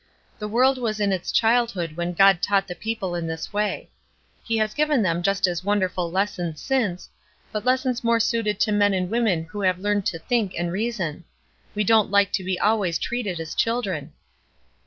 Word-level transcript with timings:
The 0.39 0.47
world 0.47 0.79
was 0.79 0.99
in 0.99 1.11
its 1.13 1.31
childhood 1.31 1.95
when 1.95 2.13
God 2.13 2.41
taught 2.41 2.67
the 2.67 2.73
people 2.73 3.13
in 3.13 3.27
this 3.27 3.53
way. 3.53 3.91
He 4.43 4.57
has 4.57 4.73
given 4.73 5.03
them 5.03 5.21
just 5.21 5.45
as 5.45 5.63
wonderful 5.63 6.09
lessons 6.09 6.59
since, 6.59 7.07
but 7.51 7.65
lessons 7.65 8.03
more 8.03 8.19
suited 8.19 8.59
to 8.61 8.71
men 8.71 8.95
and 8.95 9.11
women 9.11 9.43
who 9.43 9.61
have 9.61 9.77
learned 9.77 10.07
to 10.07 10.17
think 10.17 10.55
and 10.57 10.71
reason. 10.71 11.23
We 11.75 11.83
don't 11.83 12.09
like 12.09 12.31
to 12.31 12.43
be 12.43 12.59
always 12.59 12.97
treated 12.97 13.39
as 13.39 13.53
children." 13.53 14.13